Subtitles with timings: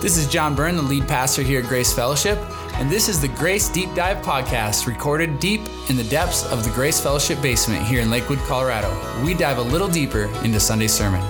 [0.00, 2.38] This is John Byrne, the lead pastor here at Grace Fellowship,
[2.76, 5.60] and this is the Grace Deep Dive podcast, recorded deep
[5.90, 8.88] in the depths of the Grace Fellowship basement here in Lakewood, Colorado.
[9.22, 11.20] We dive a little deeper into Sunday's sermon.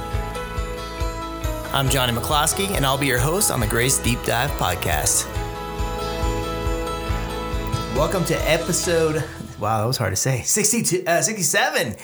[1.72, 5.26] I'm Johnny McCloskey, and I'll be your host on the Grace Deep Dive podcast.
[7.96, 9.24] Welcome to episode,
[9.58, 11.96] wow, that was hard to say, 62, uh, 67.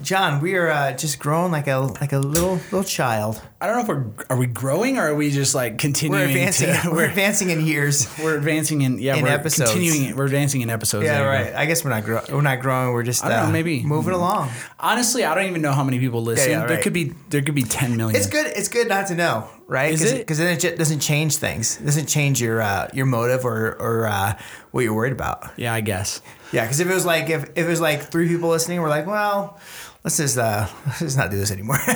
[0.00, 3.40] John, we are uh, just growing like a like a little little child.
[3.62, 6.20] I don't know if we're are we growing or are we just like continuing?
[6.20, 6.66] We're advancing.
[6.66, 8.12] To, we're, advancing in years.
[8.18, 9.14] We're advancing in yeah.
[9.14, 9.70] In we're episodes.
[9.70, 10.16] continuing.
[10.16, 11.04] We're advancing in episodes.
[11.04, 11.54] Yeah, there right.
[11.54, 12.92] I guess we're not grow- we're not growing.
[12.92, 14.50] We're just I don't uh, know, maybe moving along.
[14.80, 16.50] Honestly, I don't even know how many people listen.
[16.50, 16.82] yeah, There right.
[16.82, 18.16] could be there could be ten million.
[18.16, 18.46] It's good.
[18.46, 19.92] It's good not to know, right?
[19.92, 20.18] Is it?
[20.18, 21.80] Because then it doesn't change things.
[21.80, 24.36] It doesn't change your uh, your motive or or uh,
[24.72, 25.52] what you're worried about.
[25.56, 26.20] Yeah, I guess.
[26.50, 28.88] Yeah, because if it was like if, if it was like three people listening, we're
[28.88, 29.60] like, well,
[30.04, 31.78] let's just uh, let's just not do this anymore.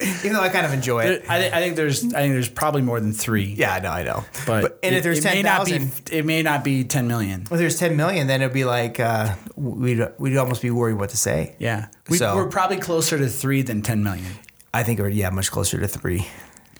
[0.00, 1.30] Even though I kind of enjoy There- it.
[1.30, 3.44] I, thi- I think there's I think there's probably more than three.
[3.44, 4.24] Yeah, I know, I know.
[4.46, 7.06] but, and it, if there's it ten may not be it may not be ten
[7.08, 7.42] million.
[7.42, 11.10] if there's ten million, then it'd be like uh, we'd we'd almost be worried what
[11.10, 11.56] to say.
[11.58, 14.26] Yeah, we, So- we're probably closer to three than ten million.
[14.74, 16.26] I think we're yeah much closer to three.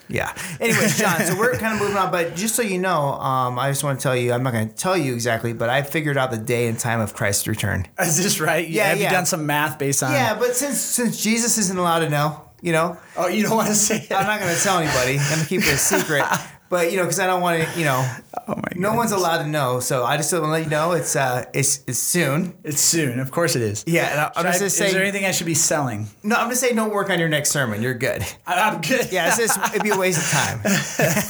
[0.09, 0.33] Yeah.
[0.61, 3.71] Anyway, John, so we're kind of moving on, but just so you know, um, I
[3.71, 6.17] just want to tell you, I'm not going to tell you exactly, but I figured
[6.17, 7.87] out the day and time of Christ's return.
[7.99, 8.67] Is this right?
[8.69, 9.05] Yeah, Have yeah.
[9.05, 10.13] you done some math based on?
[10.13, 13.69] Yeah, but since since Jesus isn't allowed to know, you know, Oh, you don't want
[13.69, 14.13] to say it.
[14.13, 15.19] I'm not going to tell anybody.
[15.19, 16.25] I'm going to keep it a secret.
[16.69, 18.05] But you know, because I don't want to, you know,
[18.49, 19.81] Oh my no one's allowed to know.
[19.81, 22.55] So I just want to let you know it's uh it's it's soon.
[22.63, 23.19] It's soon.
[23.19, 23.83] Of course it is.
[23.89, 26.07] Yeah, and I- I'm just I- gonna is there anything I should be selling?
[26.23, 26.37] no.
[26.37, 27.83] I'm just saying don't work on your next sermon.
[27.83, 28.23] You're good.
[28.47, 29.11] I- I'm good.
[29.11, 30.59] Yeah, it's just, it'd be a waste of time.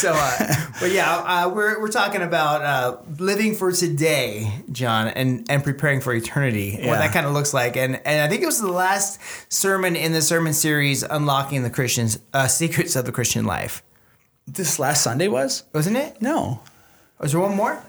[0.00, 5.46] so, uh, but yeah, uh, we're we're talking about uh, living for today, John, and
[5.50, 6.78] and preparing for eternity.
[6.86, 9.20] What that kind of looks like, and and I think it was the last
[9.52, 13.82] sermon in the sermon series, unlocking the Christians uh, secrets of the Christian life,
[14.54, 16.20] this last Sunday was wasn't it?
[16.20, 16.70] no, oh,
[17.20, 17.82] Was there one more?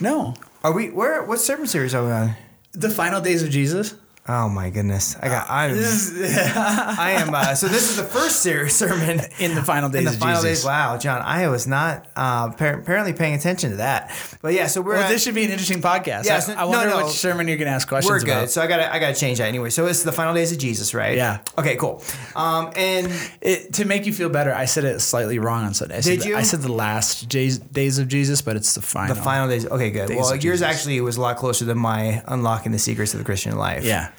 [0.00, 0.34] no.
[0.62, 1.22] Are we where?
[1.22, 2.34] What sermon series are we on?
[2.72, 3.94] The final days of Jesus.
[4.26, 5.16] Oh my goodness!
[5.20, 5.46] I got.
[5.50, 7.34] I'm, I am.
[7.34, 10.16] Uh, so this is the first ser- sermon In the final days in the of
[10.16, 10.60] final Jesus.
[10.60, 10.64] days.
[10.64, 14.16] Wow, John, I was not uh, appar- apparently paying attention to that.
[14.40, 16.24] But yeah, so we're Well, at- this should be an interesting podcast.
[16.24, 17.04] Yeah, I- I, wonder no, no.
[17.04, 18.28] which sermon you're going to ask questions we're good.
[18.32, 18.50] about.
[18.50, 19.68] So I got I got to change that anyway.
[19.68, 21.18] So it's the final days of Jesus, right?
[21.18, 21.40] Yeah.
[21.58, 22.02] Okay, cool.
[22.34, 25.98] Um, and It, to make you feel better, I said it slightly wrong on Sunday.
[25.98, 26.36] I said Did the- you?
[26.36, 29.14] I said the last days, days of Jesus, but it's the final.
[29.14, 29.66] the final days.
[29.66, 30.08] Okay, good.
[30.08, 30.62] Days well, yours Jesus.
[30.62, 33.84] actually was a lot closer than my unlocking the secrets of the Christian life.
[33.84, 34.12] Yeah.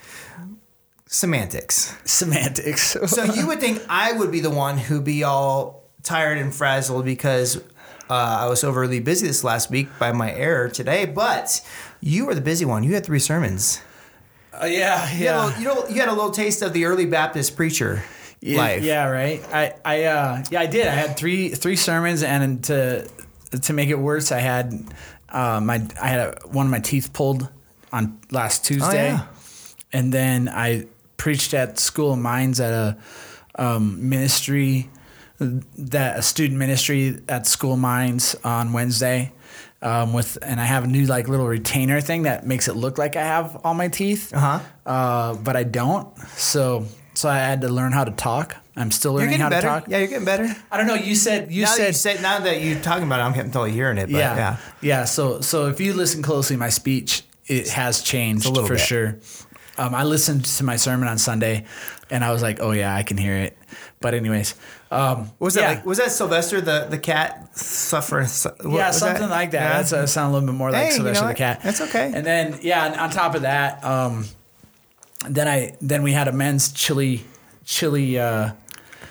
[1.08, 1.96] Semantics.
[2.06, 2.98] Semantics.
[3.08, 7.06] So you would think I would be the one who'd be all tired and frazzled
[7.06, 7.58] because
[8.10, 11.62] uh, I was overly busy this last week by my error today, but
[12.02, 12.84] you were the busy one.
[12.84, 13.82] You had three sermons.
[14.54, 15.50] Uh, yeah, You, yeah.
[15.50, 18.04] had a, you know, you had a little taste of the early Baptist preacher
[18.42, 18.84] Yeah, life.
[18.84, 19.44] Yeah, right.
[19.54, 20.88] I, I, uh, yeah, I did.
[20.88, 23.08] I had three, three sermons, and to,
[23.64, 24.74] to make it worse, I had,
[25.30, 27.50] uh, my, I had a, one of my teeth pulled
[27.92, 29.26] on last Tuesday, Oh, yeah.
[29.94, 30.86] and then I
[31.18, 32.98] preached at School of Mines at a
[33.58, 34.90] um, ministry,
[35.40, 39.32] that a student ministry at School of Mines on Wednesday.
[39.82, 42.98] Um, with and I have a new like little retainer thing that makes it look
[42.98, 44.60] like I have all my teeth, Uh-huh.
[44.86, 46.18] uh, but I don't.
[46.30, 48.56] So so I had to learn how to talk.
[48.76, 49.68] I'm still learning how better.
[49.68, 49.88] to talk.
[49.88, 50.54] Yeah, you're getting better.
[50.72, 50.96] I don't know.
[50.96, 53.34] You said you now, that said you say, now that you're talking about it, I'm
[53.34, 54.08] getting totally hearing it.
[54.08, 54.58] But yeah, yeah.
[54.82, 58.74] yeah So so if you listen closely, my speech it has changed a little for
[58.76, 58.82] bit.
[58.82, 59.20] sure.
[59.78, 61.66] Um, I listened to my sermon on Sunday,
[62.10, 63.58] and I was like, oh yeah, I can hear it.
[64.00, 64.56] But anyways,
[64.92, 65.68] um, Was that yeah.
[65.70, 68.28] like was that Sylvester the the cat suffering?
[68.28, 69.62] su- yeah, something like that.
[69.62, 69.78] Yeah.
[69.78, 71.36] That's uh, sound a little bit more like Hey, you Sylvester know the?
[71.36, 71.62] Cat.
[71.64, 72.12] That's okay.
[72.14, 74.26] And then yeah, on top of that, um,
[75.28, 77.26] then I then we had a men's chili
[77.66, 78.52] chili uh,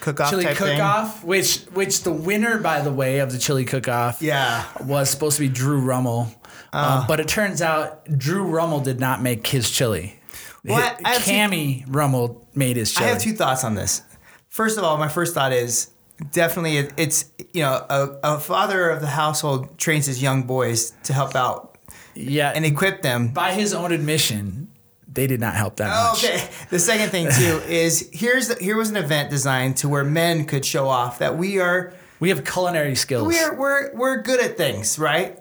[0.00, 0.80] cook off chili type cook thing.
[0.80, 4.64] off, which which the winner by the way of the chili cook off Yeah.
[4.84, 6.32] was supposed to be Drew Rummel,
[6.72, 7.00] Ah.
[7.00, 10.20] um, but it turns out Drew Rummel did not make his chili.
[10.64, 14.02] Well, I- I have two- Cammy Rummel made his I have two thoughts on this.
[14.48, 15.88] First of all, my first thought is
[16.32, 20.92] definitely it, it's you know a, a father of the household trains his young boys
[21.04, 21.76] to help out
[22.14, 23.28] yeah, and equip them.
[23.28, 24.68] by his own admission,
[25.12, 26.24] they did not help that oh, much.
[26.24, 26.48] Okay.
[26.70, 30.44] The second thing too is here's the, here was an event designed to where men
[30.44, 33.26] could show off that we are We have culinary skills.
[33.28, 35.38] we're we're we're good at things, right?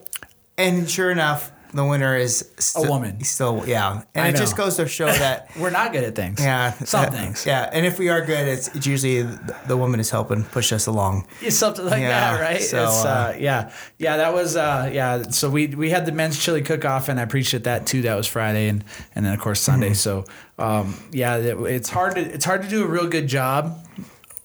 [0.58, 3.24] And sure enough, the winner is still, woman.
[3.24, 4.04] Still, yeah.
[4.14, 5.50] And I it just goes to show that.
[5.60, 6.40] We're not good at things.
[6.40, 7.46] Yeah, Some uh, things.
[7.46, 10.72] Yeah, and if we are good, it's, it's usually the, the woman is helping push
[10.72, 11.28] us along.
[11.42, 12.62] It's something like Yeah, that, right?
[12.62, 14.18] so, it's, uh, uh, yeah, yeah.
[14.18, 15.24] That was uh, yeah.
[15.24, 18.04] So we we had the men's chili cook off, and I preached at that too.
[18.04, 18.84] That was Friday, and
[19.16, 19.92] and then of course Sunday.
[19.92, 19.94] Mm-hmm.
[19.96, 20.26] So
[20.58, 23.80] um, yeah, it, it's hard to it's hard to do a real good job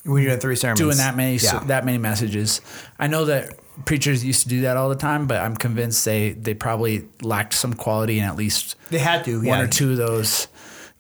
[0.05, 1.61] When you're three sermons, doing that many Yeah.
[1.65, 2.61] that many messages.
[2.99, 6.31] I know that preachers used to do that all the time, but I'm convinced they
[6.33, 9.37] they probably lacked some quality in at least They had to.
[9.39, 9.61] one yeah.
[9.63, 10.49] or two of those.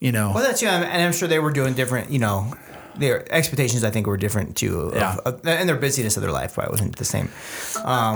[0.00, 2.10] You know, Well, that's yeah, and I'm sure they were doing different.
[2.12, 2.54] You know,
[2.96, 4.80] their expectations I think were different too.
[4.80, 5.16] Of, Yeah.
[5.24, 7.28] of- and their busyness of their life probably wasn't the same.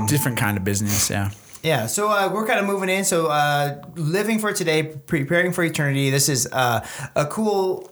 [0.06, 1.10] different kind of business.
[1.10, 1.30] Yeah.
[1.64, 3.04] Yeah, so uh, we're kind of moving in.
[3.04, 6.10] So uh, living for today, preparing for eternity.
[6.10, 6.84] This is uh,
[7.14, 7.88] a cool.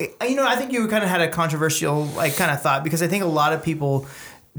[0.00, 3.02] You know, I think you kind of had a controversial like kind of thought because
[3.02, 4.06] I think a lot of people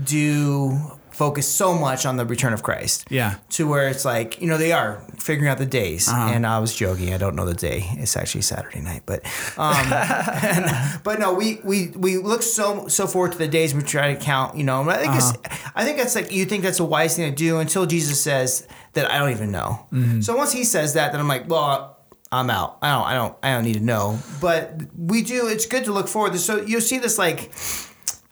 [0.02, 0.78] do
[1.12, 3.06] focus so much on the return of Christ.
[3.10, 3.36] Yeah.
[3.52, 6.32] To where it's like you know they are figuring out the days, Uh-huh.
[6.34, 7.14] and I was joking.
[7.14, 7.86] I don't know the day.
[7.98, 9.24] It's actually Saturday night, but
[9.58, 13.82] um, and- but no, we we we look so so forward to the days we
[13.82, 14.58] try to count.
[14.58, 15.32] You know, I think it's
[15.76, 18.68] I think that's like you think that's a wise thing to do until Jesus says
[18.94, 19.86] that I don't even know.
[20.22, 21.98] So once he says that, then I'm like, well.
[22.34, 22.78] I'm out.
[22.82, 23.04] I don't.
[23.08, 23.36] I don't.
[23.44, 24.18] I don't need to know.
[24.40, 25.48] But we do.
[25.50, 26.40] It's good to look forward.
[26.40, 27.52] So you'll see this like,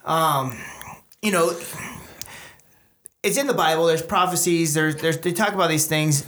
[0.05, 0.55] um,
[1.21, 1.51] you know,
[3.23, 3.85] it's in the Bible.
[3.85, 4.73] There's prophecies.
[4.73, 6.25] There's, there's they talk about these things,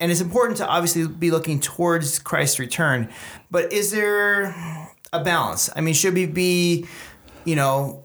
[0.00, 3.08] and it's important to obviously be looking towards Christ's return.
[3.50, 4.54] But is there
[5.12, 5.70] a balance?
[5.74, 6.86] I mean, should we be,
[7.44, 8.04] you know,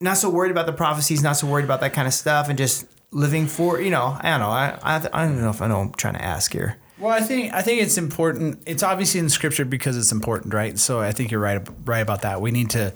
[0.00, 2.56] not so worried about the prophecies, not so worried about that kind of stuff, and
[2.56, 4.50] just living for, you know, I don't know.
[4.50, 6.76] I I, I don't know if I know I'm trying to ask here.
[6.98, 8.62] Well, I think I think it's important.
[8.66, 10.78] It's obviously in scripture because it's important, right?
[10.78, 12.40] So I think you're right right about that.
[12.40, 12.92] We need to.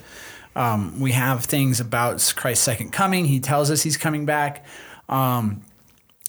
[0.54, 3.24] Um, we have things about Christ's second coming.
[3.24, 4.64] He tells us he's coming back.
[5.08, 5.62] Um,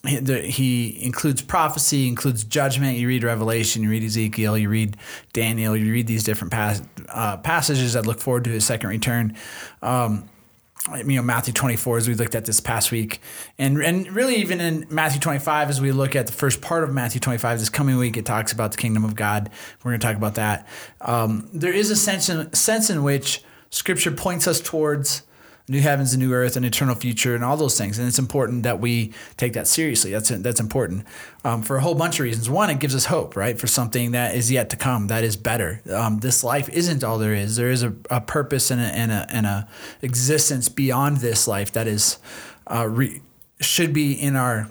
[0.06, 2.98] he, the, he includes prophecy, includes judgment.
[2.98, 4.98] You read Revelation, you read Ezekiel, you read
[5.31, 9.36] Daniel, you read these different pas- uh, passages that look forward to his second return.
[9.81, 10.30] Um,
[10.98, 13.22] you know Matthew 24 as we looked at this past week
[13.58, 16.94] and and really even in Matthew 25 as we look at the first part of
[16.94, 19.50] Matthew 25 this coming week it talks about the kingdom of God
[19.81, 20.68] we're going to talk about that
[21.00, 23.44] um, there is a sense in, sense in which
[23.74, 25.24] scripture points us towards
[25.68, 27.98] new heavens and new earth and eternal future and all those things.
[27.98, 30.12] And it's important that we take that seriously.
[30.12, 31.08] That's that's important
[31.44, 32.50] um, for a whole bunch of reasons.
[32.50, 35.36] One it gives us hope right for something that is yet to come that is
[35.36, 35.81] better.
[35.92, 37.56] Um, this life isn't all there is.
[37.56, 39.68] There is a, a purpose and a, and a and a
[40.04, 42.19] existence beyond this life that is
[42.69, 43.22] uh, re-
[43.60, 44.69] should be in our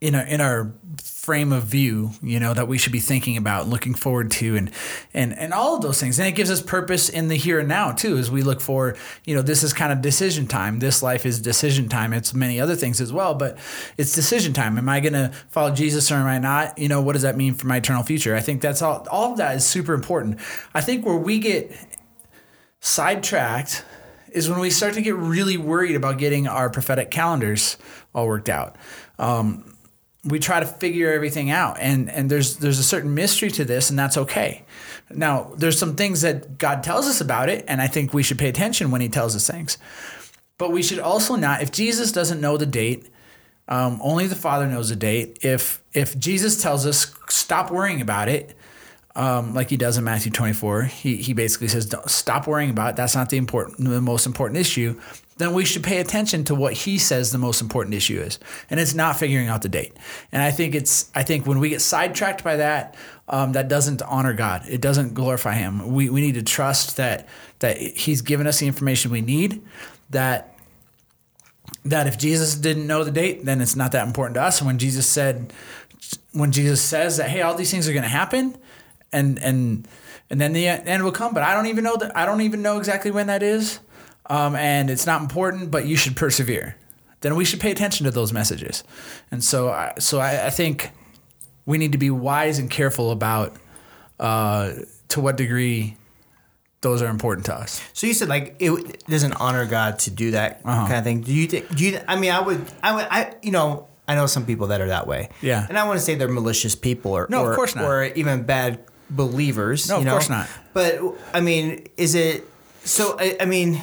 [0.00, 0.72] in our in our
[1.22, 4.72] frame of view, you know, that we should be thinking about, looking forward to, and
[5.14, 6.18] and and all of those things.
[6.18, 8.96] And it gives us purpose in the here and now too, as we look for,
[9.24, 10.80] you know, this is kind of decision time.
[10.80, 12.12] This life is decision time.
[12.12, 13.56] It's many other things as well, but
[13.96, 14.76] it's decision time.
[14.76, 16.76] Am I going to follow Jesus or am I not?
[16.76, 18.34] You know, what does that mean for my eternal future?
[18.34, 19.06] I think that's all.
[19.08, 20.40] All of that is super important.
[20.74, 21.70] I think where we get
[22.80, 23.84] sidetracked
[24.32, 27.76] is when we start to get really worried about getting our prophetic calendars
[28.12, 28.74] all worked out.
[29.20, 29.72] Um,
[30.24, 33.90] we try to figure everything out, and and there's there's a certain mystery to this,
[33.90, 34.64] and that's okay.
[35.10, 38.38] Now, there's some things that God tells us about it, and I think we should
[38.38, 39.78] pay attention when He tells us things.
[40.58, 43.08] But we should also not, if Jesus doesn't know the date,
[43.68, 45.38] um, only the Father knows the date.
[45.42, 48.56] If if Jesus tells us stop worrying about it,
[49.14, 52.96] um, like he does in Matthew 24, he, he basically says, stop worrying about it.
[52.96, 54.98] That's not the important, the most important issue.
[55.38, 58.38] Then we should pay attention to what he says the most important issue is,
[58.70, 59.96] and it's not figuring out the date.
[60.30, 62.94] And I think it's, I think when we get sidetracked by that,
[63.28, 64.62] um, that doesn't honor God.
[64.68, 65.94] It doesn't glorify Him.
[65.94, 67.28] We, we need to trust that
[67.60, 69.62] that He's given us the information we need.
[70.10, 70.54] That
[71.84, 74.60] that if Jesus didn't know the date, then it's not that important to us.
[74.60, 75.52] And when Jesus said,
[76.32, 78.56] when Jesus says that, hey, all these things are going to happen,
[79.12, 79.88] and and
[80.30, 82.62] and then the end will come, but I don't even know that I don't even
[82.62, 83.80] know exactly when that is,
[84.26, 86.76] um, and it's not important, but you should persevere.
[87.20, 88.82] Then we should pay attention to those messages,
[89.30, 90.90] and so I, so I, I think
[91.66, 93.54] we need to be wise and careful about
[94.18, 94.72] uh,
[95.08, 95.96] to what degree
[96.80, 97.80] those are important to us.
[97.92, 100.86] So you said like it doesn't honor God to do that Uh-huh.
[100.88, 101.20] kind of thing.
[101.20, 101.74] Do you think?
[101.76, 102.00] Do you?
[102.08, 102.64] I mean, I would.
[102.82, 103.06] I would.
[103.10, 103.86] I you know.
[104.08, 105.28] I know some people that are that way.
[105.40, 105.64] Yeah.
[105.68, 107.84] And I want to say they're malicious people or No, of course not.
[107.84, 109.88] or even bad believers.
[109.88, 110.48] No, you of course not.
[110.72, 111.00] But
[111.32, 112.44] I mean, is it
[112.84, 113.16] so?
[113.18, 113.80] I, I mean,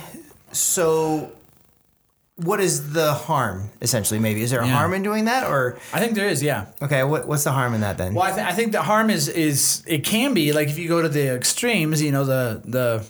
[0.51, 1.31] so
[2.37, 4.19] what is the harm essentially?
[4.19, 4.73] Maybe is there a Yeah.
[4.73, 6.67] harm in doing that or I think there is, yeah.
[6.81, 7.03] okay?
[7.03, 8.13] What, what's the harm in that then?
[8.13, 10.87] Well, I, th- I think the harm is is it can be like if you
[10.87, 13.05] go to the extremes, you know, the the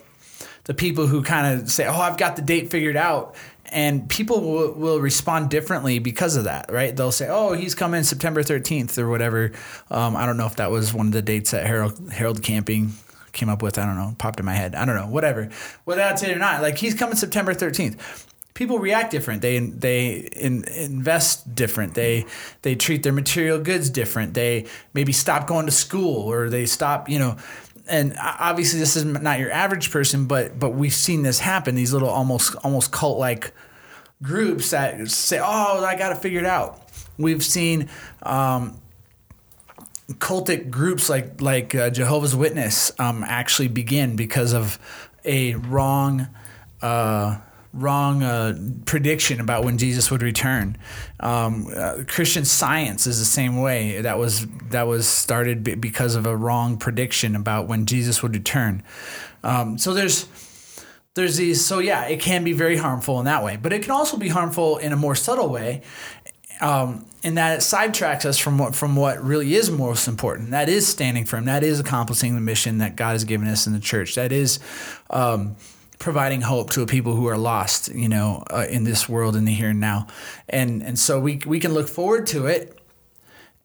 [0.66, 3.36] the people who kind of say, "Oh, I've got the date figured out,"
[3.72, 6.96] and people will, will respond differently because of that, right?
[6.96, 9.52] They'll say, "Oh, he's coming September thirteenth or whatever."
[9.92, 12.94] Um, I don't know if that was one of the dates at Harold Harold Camping
[13.32, 13.78] came up with.
[13.78, 14.76] I don't know, popped in my head.
[14.76, 15.50] I don't know, whatever.
[15.86, 18.26] Whether that's it or not, like he's coming September thirteenth
[18.60, 19.42] people react different.
[19.42, 21.94] They they in, invest different.
[21.96, 22.26] They
[22.62, 24.34] they treat their material goods different.
[24.34, 27.08] They maybe stop going to school or they stop.
[27.08, 27.38] You know,
[27.88, 31.76] and obviously this is not your average person, but but we've seen this happen.
[31.76, 33.54] These little almost almost cult like
[34.22, 36.82] groups that say, "Oh, I got to figure it out."
[37.18, 37.90] We've seen
[38.24, 38.80] um,
[40.18, 44.80] cultic groups like like uh, Jehovah's Witness um, actually begin because of
[45.24, 46.28] a wrong.
[46.82, 47.40] Uh,
[47.72, 50.76] wrong uh, prediction about when Jesus would return.
[51.20, 54.02] Um, uh, Christian Science is the same way.
[54.02, 58.82] That was that was started because of a wrong prediction about when Jesus would return.
[59.44, 60.28] Um, so there's
[61.14, 61.64] there's these.
[61.64, 64.30] So yeah, it can be very harmful in that way, but it can also be
[64.30, 65.82] harmful in a more subtle way.
[66.62, 70.52] Um, in that it sidetracks us from what from what really is most important.
[70.52, 71.46] That is standing firm.
[71.46, 74.16] That is accomplishing the mission that God has given us in the church.
[74.16, 74.60] That is
[75.10, 75.56] um,
[76.00, 79.46] providing hope to a people who are lost, you know, uh, in this world in
[79.46, 80.08] the here and now.
[80.48, 82.78] And and so we we can look forward to it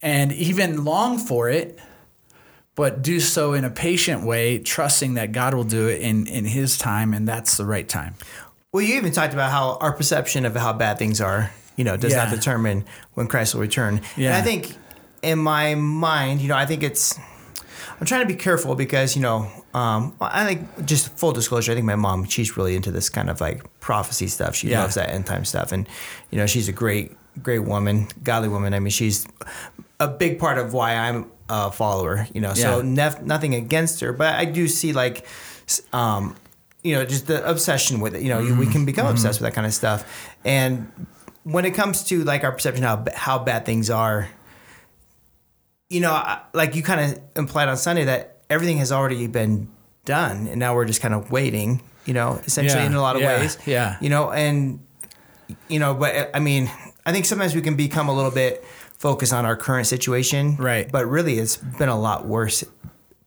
[0.03, 1.79] and even long for it,
[2.75, 6.45] but do so in a patient way, trusting that God will do it in in
[6.45, 8.15] his time and that's the right time.
[8.73, 11.97] Well, you even talked about how our perception of how bad things are, you know,
[11.97, 12.25] does Yeah.
[12.25, 14.01] not determine when Christ will return.
[14.17, 14.29] Yeah.
[14.29, 14.77] And I think
[15.23, 17.19] in my mind, you know, I think it's
[18.01, 21.75] I'm trying to be careful because, you know, um, I think just full disclosure, I
[21.77, 24.57] think my mom, she's really into this kind of like prophecy stuff.
[24.57, 24.81] She Yeah.
[24.83, 25.71] loves that end time stuff.
[25.71, 25.89] And,
[26.31, 28.75] you know, she's a great, great woman, godly woman.
[28.75, 29.27] I mean, she's
[30.01, 32.83] a big part of why I'm a follower, you know, so Yeah.
[32.85, 35.25] nef- nothing against her, but I do see like,
[35.93, 36.35] um,
[36.83, 38.23] you know, just the obsession with it.
[38.23, 40.05] You know, you we can become obsessed with that kind of stuff.
[40.45, 40.91] And
[41.45, 44.29] when it comes to like our perception of how how bad things are,
[45.89, 49.69] you know, like you kind of implied on Sunday that everything has already been
[50.05, 51.83] done, and now we're just kind of waiting.
[52.07, 53.57] You know, essentially Yeah, in a lot of yeah, ways.
[53.67, 53.97] yeah.
[54.01, 54.81] You know, and
[55.69, 56.71] you know, but I mean,
[57.07, 58.63] I think sometimes we can become a little bit
[58.99, 60.91] focused on our current situation, Right.
[60.91, 62.63] But really, it's been a lot worse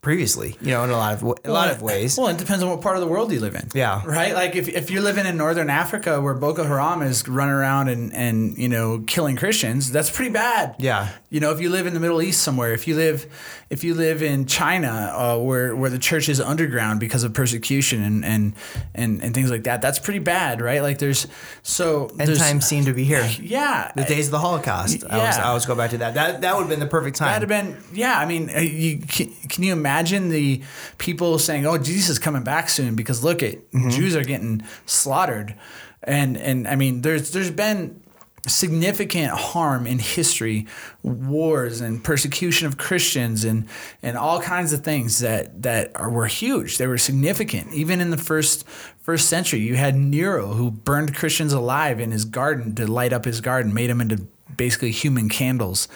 [0.01, 0.55] previously.
[0.61, 2.17] You know, in a lot of a lot of ways.
[2.17, 3.69] Well, it depends on what part of the world you live in.
[3.73, 4.03] Yeah.
[4.05, 4.33] Right?
[4.33, 8.13] Like if, if you're living in northern Africa where Boko Haram is running around and,
[8.13, 10.75] and you know killing Christians, that's pretty bad.
[10.79, 11.09] Yeah.
[11.29, 13.25] You know, if you live in the Middle East somewhere, if you live
[13.69, 18.01] if you live in China uh, where where the church is underground because of persecution
[18.03, 18.53] and and,
[18.95, 20.81] and, and things like that, that's pretty bad, right?
[20.81, 21.27] Like there's
[21.63, 23.27] so End there's, times seem to be here.
[23.47, 23.91] Yeah.
[23.95, 25.03] The days of the Holocaust.
[25.09, 25.43] I always, Yeah.
[25.43, 26.13] I always go back to that.
[26.15, 27.27] That that would have been the perfect time.
[27.41, 28.19] That'd have been, yeah.
[28.19, 29.86] I mean, uh, you, can, can you imagine
[30.29, 30.61] the
[30.97, 32.95] people saying, "Oh, Jesus is coming back soon"?
[32.95, 33.57] Because look, at
[33.89, 35.55] Jews are getting slaughtered,
[36.03, 38.01] and and I mean, there's there's been
[38.47, 40.67] significant harm in history,
[41.03, 43.67] wars and persecution of Christians, and
[44.01, 46.77] and all kinds of things that that are, were huge.
[46.77, 48.67] They were significant, even in the first
[49.01, 49.59] first century.
[49.59, 53.73] You had Nero who burned Christians alive in his garden to light up his garden,
[53.73, 55.87] made them into basically human candles,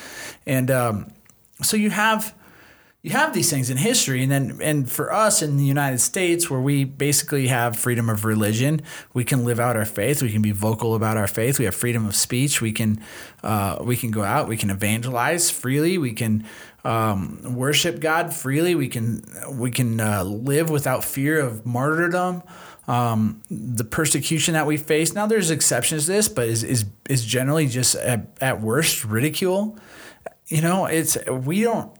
[0.45, 1.11] and um,
[1.61, 2.35] so you have
[3.03, 6.49] you have these things in history and then and for us in the United States
[6.49, 8.81] where we basically have freedom of religion
[9.13, 11.73] we can live out our faith we can be vocal about our faith we have
[11.73, 13.03] freedom of speech we can
[13.43, 16.45] uh, we can go out we can evangelize freely we can
[16.83, 22.43] um, worship God freely we can we can uh, live without fear of martyrdom.
[22.87, 27.23] Um, the persecution that we face now there's exceptions to this but is is, is
[27.23, 29.77] generally just at, at worst ridicule.
[30.47, 31.91] You know it's we don't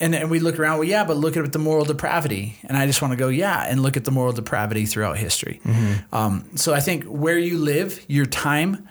[0.00, 2.58] and, and we look around, well, yeah, but look at the moral depravity.
[2.64, 5.60] And I just want to go, yeah, and look at the moral depravity throughout history.
[6.12, 8.88] Um, so I think where you live, your time,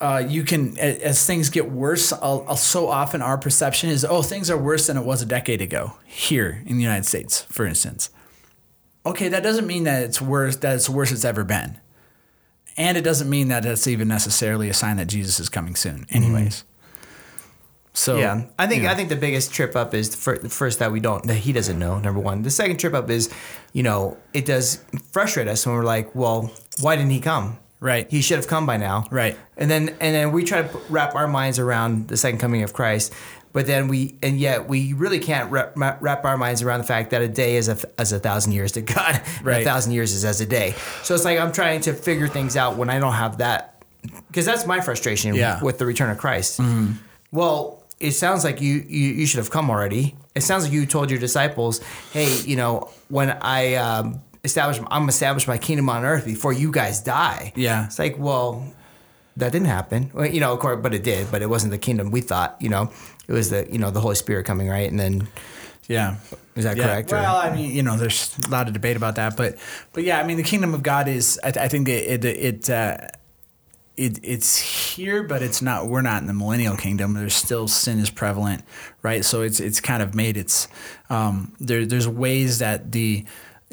[0.00, 4.04] uh, you can, a- as things get worse, I'll, I'll- so often our perception is,
[4.04, 7.42] oh, things are worse than it was a decade ago here in the United States,
[7.42, 8.10] for instance.
[9.06, 11.78] Okay, that doesn't mean that it's worse, that it's worse it's ever been.
[12.76, 16.06] And it doesn't mean that it's even necessarily a sign that Jesus is coming soon,
[16.10, 16.64] anyways.
[17.96, 18.92] So Yeah, I think you know.
[18.92, 21.52] I think the biggest trip up is the fir- first that we don't that he
[21.52, 21.98] doesn't know.
[21.98, 23.30] Number one, the second trip up is,
[23.72, 24.82] you know, it does
[25.12, 27.56] frustrate us when we're like, well, why didn't he come?
[27.80, 28.10] Right.
[28.10, 29.06] He should have come by now.
[29.10, 29.36] Right.
[29.56, 32.72] And then and then we try to wrap our minds around the second coming of
[32.72, 33.12] Christ,
[33.52, 37.10] but then we and yet we really can't wrap, wrap our minds around the fact
[37.10, 39.22] that a day is a as a thousand years to God.
[39.42, 39.60] Right.
[39.62, 40.74] A thousand years is as a day.
[41.04, 43.84] So it's like I'm trying to figure things out when I don't have that
[44.26, 45.62] because that's my frustration Yeah.
[45.62, 46.58] with the return of Christ.
[46.58, 46.92] Mm-hmm.
[47.30, 50.16] Well, it sounds like you, you you should have come already.
[50.34, 51.80] It sounds like you told your disciples,
[52.12, 56.70] "Hey, you know, when I um, establish, I'm establish my kingdom on earth before you
[56.70, 57.86] guys die." Yeah.
[57.86, 58.62] it's like, well,
[59.36, 60.10] that didn't happen.
[60.14, 61.30] Well, you know, of course, but it did.
[61.30, 62.56] But it wasn't the kingdom we thought.
[62.60, 62.90] You know,
[63.28, 64.90] it was the you know the Holy Spirit coming, right?
[64.90, 65.28] And then
[65.88, 66.16] Yeah.
[66.56, 66.84] is that Yeah.
[66.86, 67.12] correct?
[67.12, 69.56] or- Well, I mean, you know, there's a lot of debate about that, but
[69.92, 72.70] but yeah, I mean, the kingdom of God is, I, I think it it, it
[72.70, 72.96] uh,
[73.96, 75.86] it, it's here, but it's not.
[75.86, 77.14] We're not in the millennial kingdom.
[77.14, 78.64] There's still sin is prevalent,
[79.02, 79.24] right?
[79.24, 80.68] So it's it's kind of made its
[81.10, 81.86] um, there.
[81.86, 83.24] There's ways that the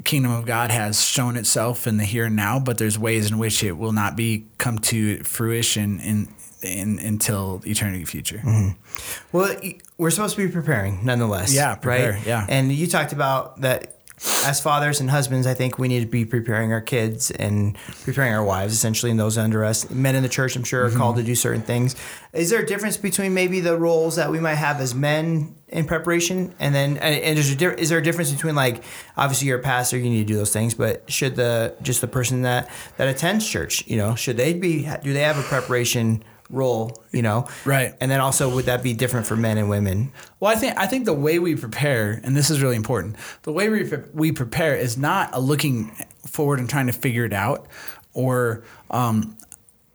[0.04, 3.38] kingdom of God has shown itself in the here and now, but there's ways in
[3.38, 8.38] which it will not be come to fruition in, in until eternity future.
[8.44, 9.38] Mm-hmm.
[9.38, 9.60] Well,
[9.98, 11.54] we're supposed to be preparing nonetheless.
[11.54, 12.25] Yeah, prepare, right.
[12.28, 14.00] Yeah, and you talked about that
[14.46, 18.34] as fathers and husbands, I think we need to be preparing our kids and preparing
[18.34, 19.90] our wives, essentially, and those under us.
[19.90, 20.98] Men in the church, I'm sure, are mm-hmm.
[20.98, 21.96] called to do certain things.
[22.34, 25.86] Is there a difference between maybe the roles that we might have as men in
[25.86, 28.84] preparation, and then and is there, is there a difference between like
[29.18, 32.08] obviously you're a pastor, you need to do those things, but should the just the
[32.08, 36.24] person that that attends church, you know, should they be do they have a preparation?
[36.51, 37.48] Role, you know?
[37.65, 37.93] Right.
[38.01, 40.12] And then also would that be different for men and women?
[40.39, 43.51] Well, I think I think the way we prepare, and this is really important, the
[43.51, 47.67] way we we prepare is not a looking forward and trying to figure it out,
[48.13, 49.38] or um,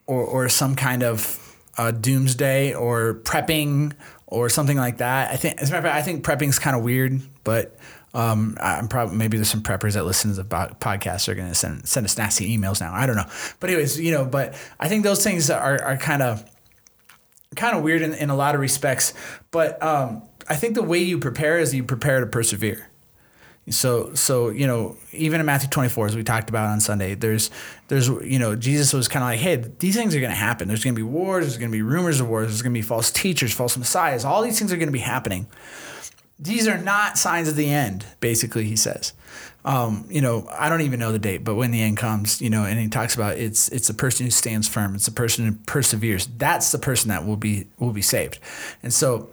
[0.07, 3.93] or or some kind of uh, doomsday or prepping
[4.27, 5.31] or something like that.
[5.31, 7.77] I think as a matter of fact, I think prepping is kind of weird, but
[8.17, 11.55] um, I'm probably maybe there's some preppers that listen to the podcast are going to
[11.55, 12.95] send send us nasty emails now.
[12.95, 13.27] I don't know,
[13.61, 16.43] but anyways, you know, but I think those things are are kind of
[17.57, 19.13] kind of weird in, in a lot of respects.
[19.51, 22.89] But um, I think the way you prepare is you prepare to persevere.
[23.69, 27.51] So so you know even in Matthew 24 as we talked about on Sunday there's
[27.89, 30.69] there's you know Jesus was kind of like hey these things are going to happen
[30.69, 32.79] there's going to be wars there's going to be rumors of wars there's going to
[32.79, 35.49] be false teachers false messiahs all these things are going to be happening
[36.39, 39.13] these are not signs of the end, basically, he says.
[39.65, 42.51] Um, you know, I don't even know the date, but when the end comes, you
[42.51, 45.45] know, and he talks about it's it's the person who stands firm, it's the person
[45.45, 46.29] who perseveres.
[46.37, 48.39] That's the person that will be will be saved.
[48.83, 49.31] And so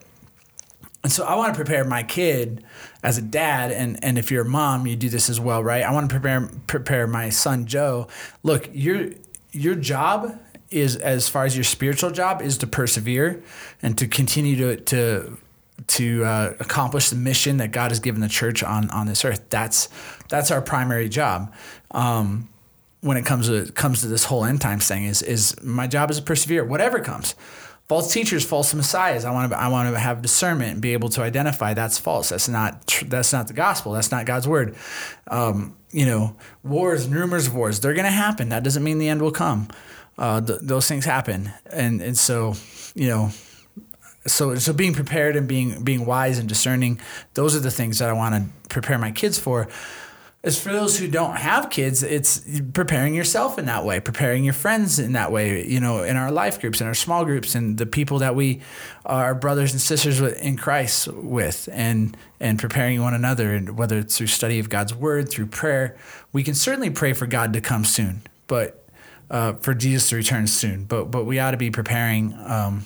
[1.04, 2.64] and so I want to prepare my kid
[3.04, 5.84] as a dad, and, and if you're a mom, you do this as well, right?
[5.84, 8.08] I want to prepare prepare my son Joe.
[8.42, 9.10] Look, your
[9.52, 10.40] your job
[10.72, 13.44] is as far as your spiritual job is to persevere
[13.82, 15.38] and to continue to to
[15.88, 19.46] to uh, accomplish the mission that God has given the church on on this earth.
[19.50, 19.90] That's
[20.30, 21.54] that's our primary job.
[21.92, 22.50] Um,
[23.02, 26.10] when it comes to comes to this whole end times thing, is is my job
[26.10, 27.36] is to persevere, whatever comes.
[27.90, 29.26] False teachers, false messiahs.
[29.26, 32.30] I want to I want to have discernment and be able to identify that's false.
[32.30, 33.92] That's not that's not the gospel.
[33.92, 34.76] That's not God's word.
[35.28, 37.82] Um, you know, wars and rumors of wars.
[37.82, 38.50] They're going to happen.
[38.50, 39.68] That doesn't mean the end will come.
[40.18, 42.56] Uh, th- those things happen, and and so
[42.96, 43.32] you know
[44.26, 47.00] so so being prepared and being being wise and discerning
[47.34, 49.68] those are the things that I want to prepare my kids for.
[50.46, 54.54] As for those who don't have kids it's preparing yourself in that way preparing your
[54.54, 57.78] friends in that way you know in our life groups in our small groups and
[57.78, 58.62] the people that we
[59.06, 63.54] are brothers and sisters in Christ with and and preparing one another.
[63.54, 65.96] And whether it's through study of God's word through prayer
[66.34, 68.84] we can certainly pray for God to come soon but
[69.30, 70.86] uh, for Jesus to return soon.
[70.86, 72.86] But but we ought to be preparing um,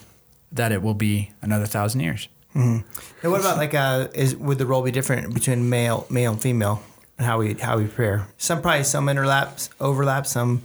[0.51, 2.27] that it will be another thousand years.
[2.55, 2.88] Mm-hmm.
[3.23, 6.41] And what about like uh, is would the role be different between male male and
[6.41, 6.81] female
[7.17, 8.27] and how we how we prepare?
[8.38, 10.63] Some probably some interlaps overlap some.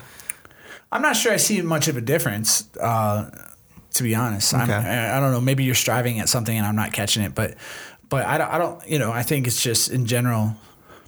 [0.91, 2.69] I'm not sure I see much of a difference.
[2.79, 3.31] Uh,
[3.95, 4.73] to be honest, okay.
[4.73, 5.41] I, I don't know.
[5.41, 7.57] Maybe you're striving at something and I'm not catching it, but
[8.09, 10.57] but I don't, I don't you know I think it's just in general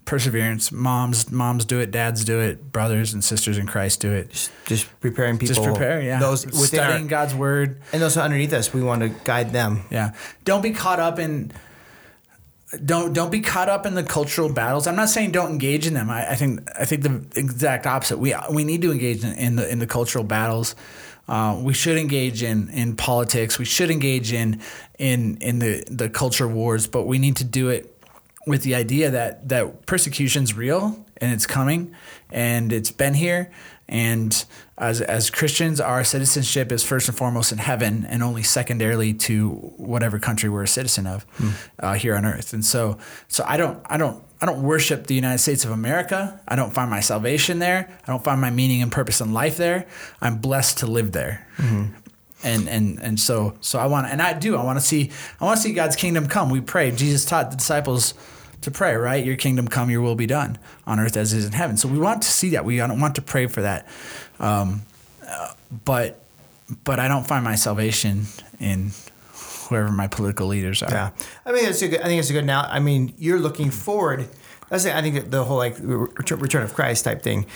[0.04, 0.70] perseverance.
[0.70, 1.90] Moms, moms do it.
[1.90, 2.72] Dads do it.
[2.72, 4.30] Brothers and sisters in Christ do it.
[4.30, 5.54] Just, just preparing people.
[5.54, 6.00] Just prepare.
[6.02, 6.20] Yeah.
[6.20, 9.84] Those studying our, God's word, and those underneath us, we want to guide them.
[9.90, 10.12] Yeah.
[10.44, 11.52] Don't be caught up in.
[12.84, 14.86] Don't don't be caught up in the cultural battles.
[14.86, 16.10] I'm not saying don't engage in them.
[16.10, 18.18] I, I think I think the exact opposite.
[18.18, 20.74] We we need to engage in, in the in the cultural battles.
[21.28, 23.58] Uh, we should engage in in politics.
[23.58, 24.60] We should engage in
[24.98, 27.93] in in the the culture wars, but we need to do it
[28.46, 31.94] with the idea that that persecution's real and it's coming
[32.30, 33.50] and it's been here.
[33.86, 34.44] And
[34.78, 39.50] as as Christians our citizenship is first and foremost in heaven and only secondarily to
[39.76, 41.50] whatever country we're a citizen of hmm.
[41.78, 42.52] uh, here on earth.
[42.52, 46.40] And so so I don't I don't I don't worship the United States of America.
[46.48, 47.88] I don't find my salvation there.
[48.02, 49.86] I don't find my meaning and purpose in life there.
[50.20, 51.46] I'm blessed to live there.
[51.56, 52.00] Mm-hmm
[52.44, 55.44] and and and so so I want and I do I want to see I
[55.44, 56.50] want to see God's kingdom come.
[56.50, 56.90] We pray.
[56.90, 58.14] Jesus taught the disciples
[58.64, 59.24] to pray, right?
[59.24, 61.76] Your kingdom come, your will be done on earth as is in heaven.
[61.76, 62.64] So we want to see that.
[62.64, 63.86] We don't want to pray for that.
[64.38, 64.82] Um,
[65.26, 65.52] uh,
[65.84, 66.20] but
[66.84, 68.26] but I don't find my salvation
[68.58, 68.92] in
[69.68, 70.90] whoever my political leaders are.
[70.90, 71.10] Yeah,
[71.44, 72.00] I mean, it's a good.
[72.00, 72.44] I think it's a good.
[72.46, 74.28] Now, I mean, you're looking forward.
[74.70, 77.46] I think the whole like return of Christ type thing.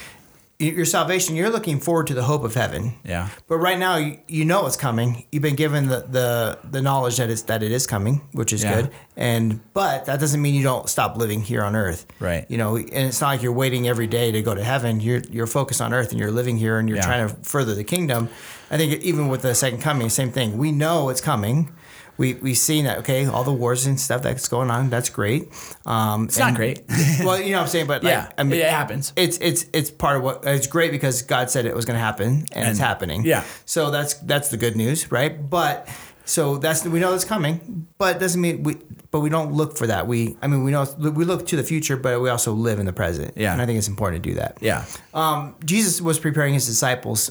[0.60, 2.94] Your salvation, you're looking forward to the hope of heaven.
[3.04, 3.28] Yeah.
[3.46, 5.24] But right now, you, you know it's coming.
[5.30, 8.64] You've been given the, the, the knowledge that it's that it is coming, which is
[8.64, 8.82] Yeah.
[8.82, 8.90] good.
[9.16, 12.06] And but that doesn't mean you don't stop living here on earth.
[12.18, 12.44] Right.
[12.48, 14.98] You know, and it's not like you're waiting every day to go to heaven.
[15.00, 17.04] You're you're focused on earth and you're living here and you're Yeah.
[17.06, 18.28] trying to further the kingdom.
[18.68, 20.58] I think even with the second coming, same thing.
[20.58, 21.70] We know it's coming.
[22.18, 22.98] We we've seen that.
[22.98, 24.90] Okay, all the wars and stuff that's going on.
[24.90, 25.48] That's great.
[25.86, 26.82] Um, It's not great.
[27.24, 29.12] well, you know what I'm saying, but like, Yeah, I mean, it happens.
[29.16, 32.04] It's it's it's part of what it's great because God said it was going to
[32.04, 33.24] happen and, it's happening.
[33.24, 33.44] yeah.
[33.64, 35.48] So that's that's the good news, right?
[35.48, 35.88] But
[36.24, 38.76] so that's we know it's coming, but it doesn't mean we.
[39.10, 40.06] But we don't look for that.
[40.06, 42.84] We I mean we know we look to the future, but we also live in
[42.84, 43.32] the present.
[43.36, 43.52] Yeah.
[43.54, 44.58] and I think it's important to do that.
[44.60, 44.84] Yeah.
[45.14, 47.30] Um, Jesus was preparing his disciples,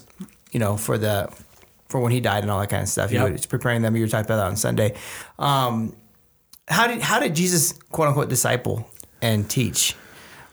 [0.50, 1.28] you know, for the
[1.88, 3.10] for when he died and all that kind of stuff.
[3.10, 3.32] Yep.
[3.32, 3.96] was preparing them.
[3.96, 4.94] You were talking about that on Sunday.
[5.38, 5.94] Um,
[6.68, 8.88] how did how did Jesus quote unquote disciple
[9.22, 9.94] and teach?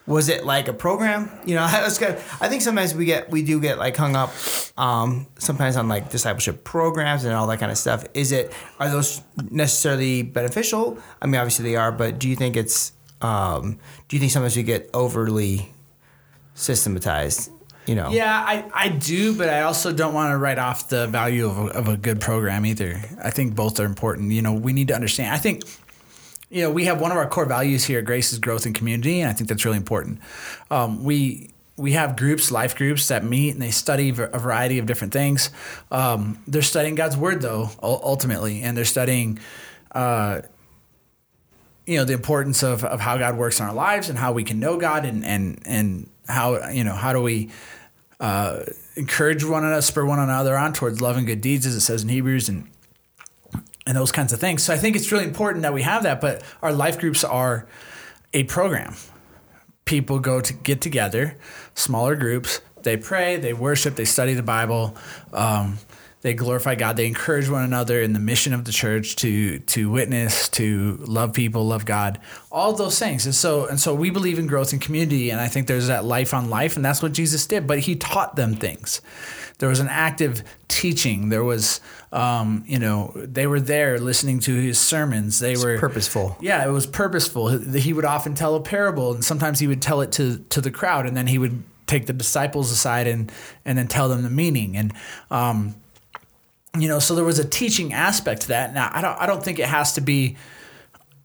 [0.08, 1.32] Was it like a program?
[1.46, 4.16] You know, I was gonna, I think sometimes we get we do get like hung
[4.16, 4.32] up
[4.78, 8.06] um, sometimes on like discipleship programs and all that kind of stuff.
[8.14, 10.98] Is it are those necessarily beneficial?
[11.22, 14.56] I mean, obviously they are, but do you think it's um, do you think sometimes
[14.56, 15.74] we get overly
[16.54, 17.52] systematized?
[17.86, 21.08] You know, Yeah, I, I do, but I also don't want to write off the
[21.08, 23.02] value of a, of a good program either.
[23.24, 24.32] I think both are important.
[24.32, 25.34] You know, we need to understand.
[25.34, 25.64] I think,
[26.50, 29.22] you know, we have one of our core values here Grace is growth and community,
[29.22, 30.20] and I think that's really important.
[30.72, 34.86] Um, we we have groups, life groups that meet and they study a variety of
[34.86, 35.50] different things.
[35.92, 39.40] Um, they're studying God's word though, ultimately, and they're studying.
[39.92, 40.42] Uh,
[41.86, 44.44] you know the importance of, of how God works in our lives and how we
[44.44, 47.50] can know God and and and how you know how do we
[48.20, 48.64] uh,
[48.96, 52.04] encourage one another, spur one another on towards love and good deeds, as it says
[52.04, 52.70] in Hebrews, and
[53.88, 54.64] and those kinds of things.
[54.64, 56.20] So I think it's really important that we have that.
[56.20, 57.68] But our life groups are
[58.34, 58.96] a program.
[59.86, 61.38] People go to get together,
[61.76, 62.62] smaller groups.
[62.82, 64.96] They pray, they worship, they study the Bible.
[65.34, 65.78] Um,
[66.26, 66.98] they glorify God.
[66.98, 71.34] They encourage one another in the mission of the church to to witness, to love
[71.34, 72.20] people, love God,
[72.52, 73.26] all those things.
[73.26, 75.30] And so and so we believe in growth and community.
[75.30, 77.68] And I think there's that life on life, and that's what Jesus did.
[77.68, 79.02] But he taught them things.
[79.60, 81.30] There was an active teaching.
[81.30, 81.80] There was,
[82.12, 85.40] um, you know, they were there listening to his sermons.
[85.40, 86.38] They were purposeful.
[86.42, 87.50] yeah, it was purposeful.
[87.50, 90.60] He he would often tell a parable, and sometimes he would tell it to to
[90.60, 93.32] the crowd, and then he would take the disciples aside and
[93.64, 94.76] and then tell them the meaning.
[94.76, 94.92] And
[95.30, 95.76] um,
[96.82, 98.74] you know, so there was a teaching aspect to that.
[98.74, 100.38] Now, I don't I don't think it has to be.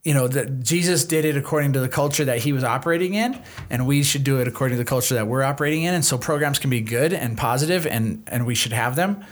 [0.03, 3.39] You know that Jesus did it according to the culture that he was operating in,
[3.69, 5.93] and we should do it according to the culture that we're operating in.
[5.93, 9.23] And so programs can be good and positive, and and we should have them.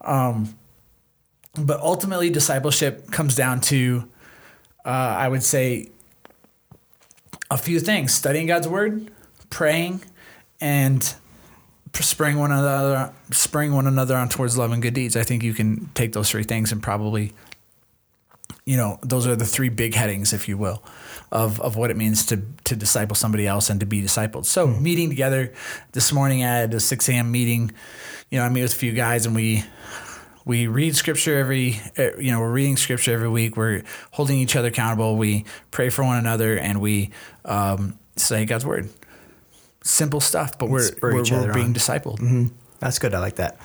[0.00, 0.56] Um,
[1.58, 4.08] but ultimately, discipleship comes down to
[4.84, 5.90] uh, I would say
[7.50, 9.10] a few things: studying God's word,
[9.50, 10.04] praying,
[10.58, 11.14] and
[12.02, 15.16] spurring one another, spurring one another on towards love and good deeds.
[15.16, 17.32] I think you can take those three things and probably,
[18.64, 20.82] you know, those are the three big headings, if you will,
[21.30, 24.46] of of what it means to to disciple somebody else and to be discipled.
[24.46, 25.52] So meeting together
[25.92, 27.30] this morning at a six a.m.
[27.30, 27.72] meeting,
[28.30, 29.64] you know, I meet with a few guys and we
[30.44, 34.56] we read scripture every uh, you know we're reading scripture every week we're holding each
[34.56, 37.10] other accountable we pray for one another and we
[37.44, 38.88] um, say god's word
[39.86, 41.74] simple stuff but we're, we're, we're being on.
[41.74, 43.14] discipled That's good.
[43.14, 43.58] I like that.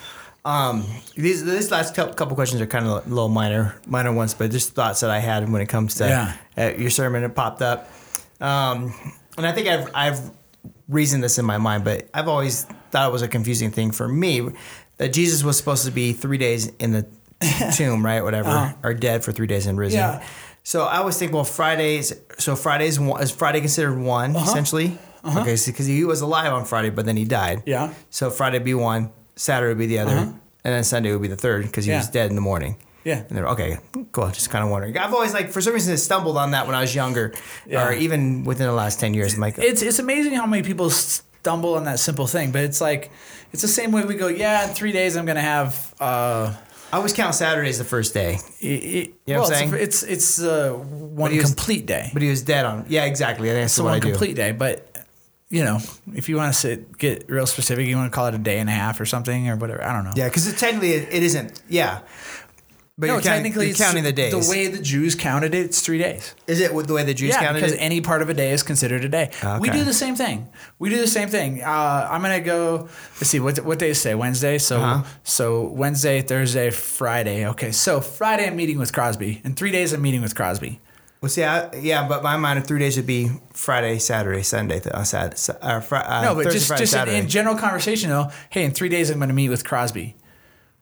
[0.45, 4.73] Um, these these last couple questions are kind of little minor minor ones, but just
[4.73, 6.34] thoughts that I had when it comes to Yeah.
[6.58, 7.23] uh, your sermon.
[7.23, 7.89] It popped up,
[8.39, 8.93] um,
[9.38, 10.32] and I think I've I've
[10.88, 14.08] reasoned this in my mind, but I've always thought it was a confusing thing for
[14.08, 14.47] me
[14.97, 17.05] that Jesus was supposed to be three days in the
[17.75, 18.21] tomb, right?
[18.23, 19.99] Whatever, or dead for three days and risen.
[19.99, 20.19] Uh-huh.
[20.21, 20.27] Yeah.
[20.63, 22.13] So I always think, well, Fridays.
[22.38, 24.97] So Fridays one- is Friday considered one essentially?
[25.23, 27.58] Okay, because he was alive on Friday, but then he died.
[27.58, 27.63] Uh-huh.
[27.65, 27.93] Yeah.
[28.10, 31.27] So Friday would be one, Saturday would be the other, and then Sunday would be
[31.27, 32.12] the third because he was Uh-huh.
[32.13, 32.77] Dead in the morning.
[33.05, 33.23] Yeah.
[33.27, 33.77] And they're okay,
[34.12, 34.27] cool.
[34.29, 34.97] Just kind of wondering.
[34.97, 37.34] I've always like for some reason stumbled on that when I was younger,
[37.65, 37.88] Yeah.
[37.88, 39.34] or even within the last ten years.
[39.34, 42.82] I'm like, it's it's amazing how many people stumble on that simple thing but it's
[42.82, 43.10] like
[43.53, 46.53] it's the same way we go yeah in three days i'm gonna have uh
[46.91, 49.73] I always count Saturdays the first day, You know what I'm saying?
[49.75, 52.86] it's it's, it's uh, one was- complete day but he was dead on.
[52.89, 53.49] Yeah, exactly.
[53.49, 54.10] I think that's so what I one do.
[54.10, 54.88] complete day but
[55.50, 55.80] you know
[56.14, 58.60] if you want to sit get real specific you want to call it a day
[58.60, 61.24] and a half or something or whatever i don't know Yeah, because technically it, it
[61.24, 61.62] isn't.
[61.68, 62.02] Yeah,
[62.98, 64.34] but no, you're, counting, technically, you're it's counting the days.
[64.34, 66.36] The way the Jews counted it, it's three days.
[66.48, 67.78] is it with the way the Jews yeah, counted because it?
[67.78, 69.32] any part of a day is considered a day.
[69.62, 70.50] We do the same thing.
[70.80, 71.62] We do the same thing.
[71.64, 72.90] Uh, I'm gonna go.
[73.16, 74.16] Let's see what what day is today?
[74.16, 74.58] Wednesday.
[74.58, 75.04] So Uh-huh.
[75.24, 77.48] so Wednesday, Thursday, Friday.
[77.48, 79.42] Okay, so Friday I'm meeting with Crosby.
[79.46, 80.82] In three days I'm meeting with Crosby.
[81.21, 84.79] Well, see, I, yeah, but my mind of three days would be Friday, Saturday, Sunday,
[84.79, 87.55] th- uh, Saturday, uh, fr- uh, No, but Thursday, just Friday, just in, in general
[87.58, 88.29] conversation though.
[88.49, 90.15] Hey, in three days I'm going to meet with Crosby.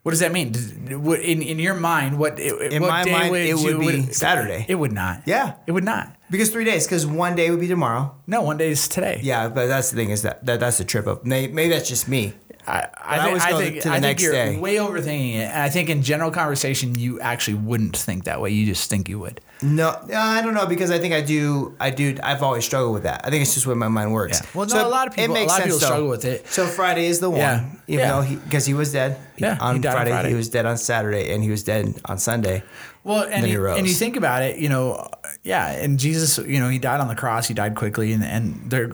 [0.03, 0.53] What does that mean?
[0.55, 4.65] In in your mind, what In what my day mind, it you- would be Saturday.
[4.69, 5.23] It would not.
[5.25, 5.55] Yeah.
[5.65, 6.15] it would not.
[6.29, 8.15] because three days, because one day would be tomorrow.
[8.27, 9.19] No, one day is today.
[9.23, 11.25] Yeah, but that's the thing is that, that that's the trip up.
[11.25, 12.33] Maybe, maybe that's just me.
[12.67, 14.57] I, I, I think, always I think, to the I think next you're day.
[14.59, 15.49] way overthinking it.
[15.49, 18.49] And I think in general conversation, you actually wouldn't think that way.
[18.49, 19.39] You just think you would.
[19.61, 21.75] No, no, I don't know because I think I do.
[21.79, 22.15] I do.
[22.21, 23.21] I've always struggled with that.
[23.25, 24.41] I think it's just where my mind works.
[24.41, 24.49] Yeah.
[24.53, 26.47] Well, no, a lot of people- a lot of people struggle with it.
[26.47, 27.39] So Friday is the one.
[27.39, 27.65] Yeah.
[27.87, 28.21] Even Yeah.
[28.21, 29.17] though because he, was dead.
[29.37, 30.29] Yeah, On he Friday, Friday.
[30.29, 32.63] he was dead on Saturday, and he was dead on Sunday.
[33.03, 35.07] Well, and he you, and you think about it, you know,
[35.43, 37.47] yeah, and Jesus, you know, he died on the cross.
[37.47, 38.91] He died quickly, and, and their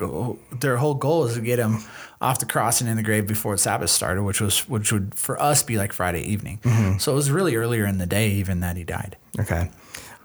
[0.60, 1.80] their whole goal is to get him
[2.24, 5.40] off the cross and in the grave before Sabbath started, which was which would for
[5.42, 6.60] us be like Friday evening.
[6.64, 6.98] Mm-hmm.
[6.98, 9.18] So it was really earlier in the day, even that he died.
[9.40, 9.70] Okay.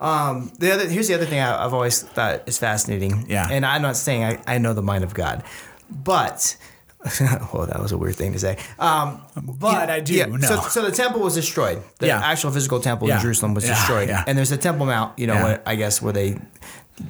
[0.01, 3.27] Um, the other here's the other thing I, I've always thought is fascinating.
[3.29, 3.49] Yeah.
[3.51, 5.43] And I'm not saying I, I know the mind of God,
[5.91, 6.57] but
[7.53, 8.59] well, that was a weird thing to say.
[8.79, 10.39] Um, But I do know.
[10.47, 11.83] So, so the temple was destroyed.
[11.99, 12.21] The Yeah.
[12.21, 13.17] actual physical temple Yeah.
[13.17, 14.09] in Jerusalem was Yeah, destroyed.
[14.09, 14.25] yeah.
[14.27, 15.45] And there's a Temple Mount, you know, Yeah.
[15.45, 16.39] where, I guess where they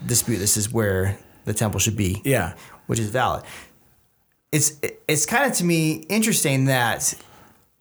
[0.07, 2.21] dispute this is where the temple should be.
[2.25, 2.53] Yeah.
[2.87, 3.45] Which is valid.
[4.51, 4.73] It's
[5.07, 7.15] it's kind of to me interesting that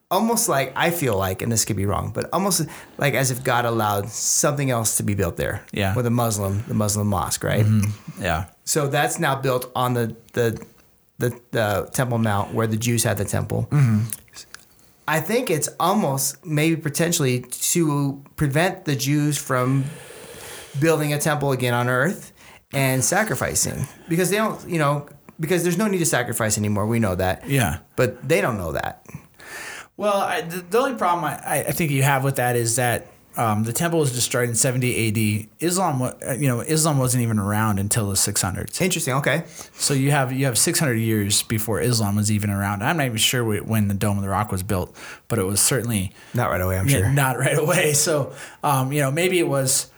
[0.10, 3.44] almost like I feel like, and this could be wrong, but almost like as if
[3.44, 5.64] God allowed something else to be built there.
[5.72, 5.96] Yeah.
[5.96, 7.66] With a Muslim, the Muslim mosque, right?
[7.66, 8.24] Mm-hmm.
[8.24, 8.46] Yeah.
[8.64, 10.62] So that's now built on the the
[11.20, 13.68] the, the Temple Mount where the Jews had the temple.
[13.72, 14.04] Mm-hmm.
[15.08, 19.86] I think it's almost maybe potentially to prevent the Jews from
[20.80, 22.34] building a temple again on earth
[22.74, 25.08] and sacrificing because they don't, you know,
[25.40, 26.88] because there's no need to sacrifice anymore.
[26.88, 27.48] We know that.
[27.48, 27.80] Yeah.
[27.96, 29.06] But they don't know that.
[29.96, 33.08] Well, I, the, the only problem I, I think you have with that is that
[33.36, 35.50] um, the temple was destroyed in 70 AD.
[35.60, 38.82] Islam, uh, you know, Islam wasn't even around until the 600s.
[38.82, 39.14] Interesting.
[39.16, 39.44] Okay.
[39.74, 42.82] So you have you have 600 years before Islam was even around.
[42.84, 44.96] I'm not even sure when the Dome of the Rock was built,
[45.28, 47.10] but it was certainly Not right away, I'm sure.
[47.10, 47.94] not right away.
[47.94, 49.92] So um, you know maybe it was.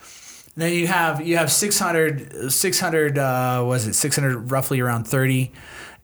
[0.60, 5.52] Then you have you have 600 600 uh, was it 600 roughly around 30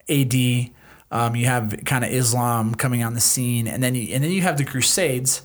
[0.08, 0.72] A.D.
[1.10, 4.30] Um, you have kind of Islam coming on the scene, and then you, and then
[4.30, 5.42] you have the Crusades.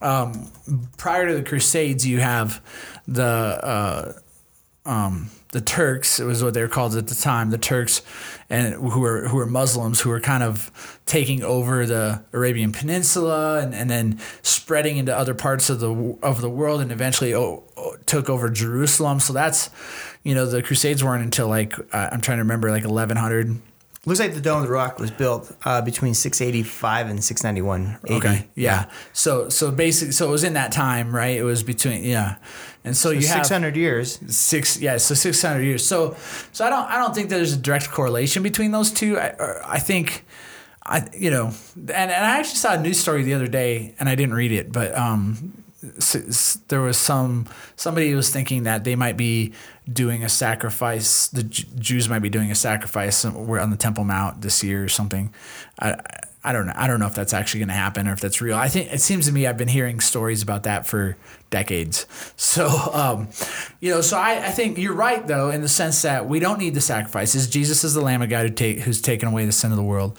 [0.00, 0.50] Um,
[0.96, 2.62] prior to the Crusades, you have
[3.06, 4.12] the uh,
[4.84, 6.18] um, the Turks.
[6.18, 7.50] It was what they were called at the time.
[7.50, 8.02] The Turks,
[8.50, 13.60] and who were who were Muslims, who were kind of taking over the Arabian Peninsula
[13.60, 17.64] and, and then spreading into other parts of the of the world, and eventually oh,
[17.76, 19.18] oh, took over Jerusalem.
[19.18, 19.70] So that's
[20.22, 23.60] you know the Crusades weren't until like uh, I'm trying to remember like 1100.
[24.04, 28.10] Looks like the Dome of the Rock was built uh, between 685 and 691 AD.
[28.10, 28.88] Okay, yeah.
[29.12, 31.36] So so basically, so it was in that time, right?
[31.36, 32.36] It was between yeah,
[32.84, 34.18] and so, you have 600 years.
[34.34, 36.16] six yeah so 600 years so
[36.52, 39.62] so i don't i don't think there's a direct correlation between those two i, or
[39.64, 40.24] I think
[40.84, 44.08] i you know and, and i actually saw a news story the other day and
[44.08, 45.64] i didn't read it but um
[46.68, 49.52] there was some somebody was thinking that they might be
[49.90, 54.42] doing a sacrifice the jews might be doing a sacrifice somewhere on the temple mount
[54.42, 55.32] this year or something
[55.78, 55.96] i
[56.44, 56.72] I don't know.
[56.76, 58.56] I don't know if that's actually going to happen or if that's real.
[58.56, 61.16] I think it seems to me I've been hearing stories about that for
[61.50, 62.06] decades.
[62.48, 63.28] So, um,
[63.78, 66.58] you know, so I, I think you're right though in the sense that we don't
[66.58, 67.48] need the sacrifices.
[67.48, 69.82] Jesus is the Lamb of God who take who's taken away the sin of the
[69.82, 70.18] world.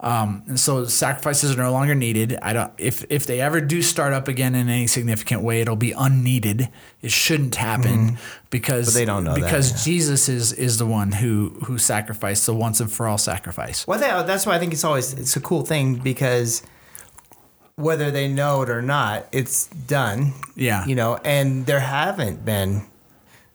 [0.00, 2.38] Um, and so sacrifices are no longer needed.
[2.40, 2.72] I don't.
[2.78, 6.68] If if they ever do start up again in any significant way, it'll be unneeded.
[7.02, 8.18] It shouldn't happen
[8.50, 8.94] because Mm-hmm.
[8.94, 9.92] But they don't know that, because yeah.
[9.92, 13.86] Jesus is is the one who who sacrificed the once and for all sacrifice.
[13.86, 16.62] Well, that, that's why I think it's always it's a cool thing because
[17.74, 20.32] whether they know it or not, it's done.
[20.56, 20.84] Yeah.
[20.86, 22.82] You know, and there haven't been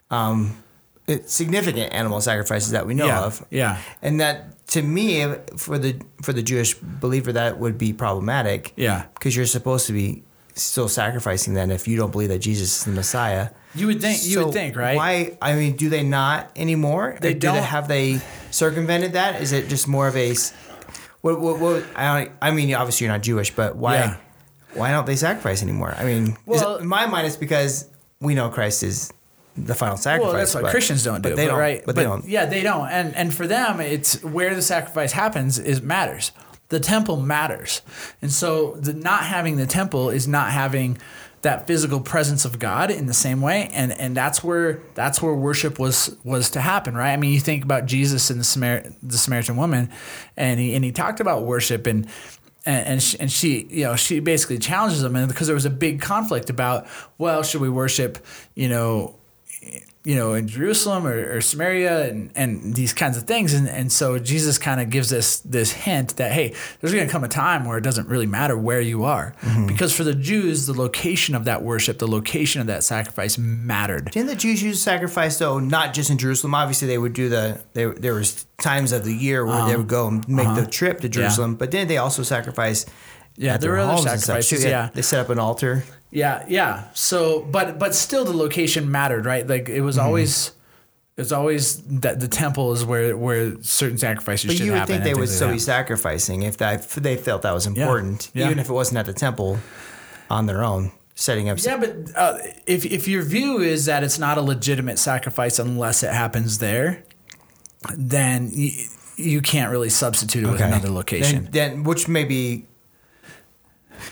[0.09, 0.62] um,
[1.07, 3.45] Uh, significant animal sacrifices that we know Yeah, of.
[3.49, 3.77] yeah.
[4.01, 5.25] And that to me,
[5.57, 8.71] for the for the Jewish believer, that would be problematic.
[8.77, 9.05] Yeah.
[9.13, 10.23] Because you're supposed to be
[10.55, 13.49] still sacrificing then if you don't believe that Jesus is the Messiah.
[13.75, 14.19] You would think.
[14.23, 14.95] You would think, right?
[14.95, 15.37] Why?
[15.41, 17.17] I mean, do they not anymore?
[17.19, 17.63] They do don't.
[17.63, 19.41] have they circumvented that?
[19.41, 20.35] Is it just more of a?
[21.21, 21.39] What?
[21.41, 21.59] What?
[21.59, 23.95] what I, don't, I mean, obviously you're not Jewish, but why?
[23.95, 24.17] Yeah.
[24.75, 25.93] Why don't they sacrifice anymore?
[25.97, 27.89] I mean, Well- it- in my mind, it's because
[28.21, 29.11] we know Christ is
[29.55, 30.31] the final sacrifice.
[30.31, 31.83] Well, that's what but- Christians don't do but they but don't, right?
[31.85, 32.25] But, they don't.
[32.25, 32.87] Yeah, they don't.
[32.89, 36.31] And and for them, it's where the sacrifice happens is matters.
[36.69, 37.81] The temple matters,
[38.21, 40.97] and so the not having the temple is not having
[41.43, 45.35] that physical presence of God in the same way, and and that's where that's where
[45.35, 47.13] worship was was to happen, right?
[47.13, 49.89] I mean, you think about Jesus and the Samar- the Samaritan woman,
[50.35, 52.07] and he and he talked about worship and.
[52.65, 55.65] And and she, and she, you know, she basically challenges them, and because there was
[55.65, 56.87] a big conflict about,
[57.17, 59.17] well, should we worship, you know,
[60.05, 63.53] you know, in Jerusalem or, or Samaria and, and these kinds of things.
[63.53, 67.11] And, and so Jesus kind of gives us this hint that, hey, there's going to
[67.11, 69.33] come a time where it doesn't really matter where you are.
[69.41, 69.67] Mm-hmm.
[69.67, 74.11] Because for the Jews, the location of that worship, the location of that sacrifice mattered.
[74.11, 75.59] Didn't the Jews use sacrifice though?
[75.59, 76.53] Not just in Jerusalem.
[76.53, 77.61] Obviously, they would do the.
[77.71, 80.99] They, there was times of the year where they would go and make the trip
[81.01, 81.55] to Jerusalem.
[81.55, 82.85] But didn't they also sacrifice?
[83.35, 84.89] Yeah, there were other and stuff, yeah.
[84.93, 85.83] they set up an altar.
[86.15, 86.83] Yeah, yeah.
[86.93, 89.45] So, but but still, the location mattered, right?
[89.47, 89.85] Like it Mm-hmm.
[89.85, 90.51] was always,
[91.17, 94.79] it was always that the temple is where where certain sacrifices But should you would
[94.79, 94.93] happen.
[95.01, 98.45] think they would still be sacrificing if that if they felt that was important, Yeah.
[98.45, 99.57] even if it wasn't at the temple,
[100.29, 101.57] on their own, setting up.
[101.63, 106.03] Yeah, but uh, if if your view is that it's not a legitimate sacrifice unless
[106.03, 107.03] it happens there,
[107.97, 108.71] then you,
[109.17, 111.49] you can't really substitute it with another location.
[111.51, 112.67] Then, then which maybe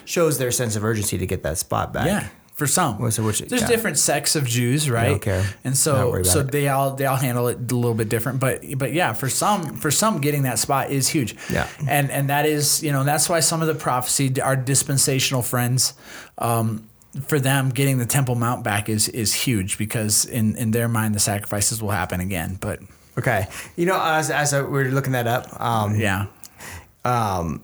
[0.06, 2.06] shows their sense of urgency to get that spot back.
[2.08, 3.10] yeah, for some.
[3.12, 3.68] So which- There's yeah.
[3.68, 5.10] different sects of Jews, right?
[5.10, 5.46] don't care.
[5.64, 6.52] And so so it.
[6.52, 8.40] they all they all handle it a little bit different.
[8.40, 11.36] But but yeah, for some for some getting that spot is huge.
[11.52, 11.68] Yeah.
[11.88, 15.94] And and that is you know that's why some of the prophecy our dispensational friends.
[16.38, 16.88] Um,
[17.28, 21.14] for them, getting the Temple Mount back is is huge because in, in their mind
[21.14, 22.58] the sacrifices will happen again.
[22.62, 22.80] But
[23.18, 23.48] Okay.
[23.76, 26.28] You know, as as we are looking that up, um, yeah,
[27.04, 27.62] um,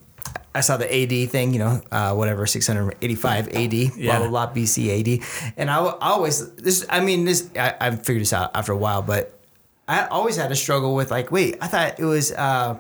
[0.58, 3.90] I saw the AD thing, you know, uh, whatever, 685 AD, Yeah.
[4.20, 5.54] blah, blah, blah, BC AD.
[5.58, 8.78] And I, I always, this, I mean, this, I, I figured this out after a
[8.78, 9.40] while, but
[9.88, 12.76] I always had a struggle with like, wait, I thought it was uh,